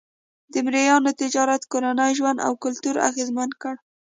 [0.53, 3.75] د مریانو تجارت کورنی ژوند او کلتور اغېزمن کړ.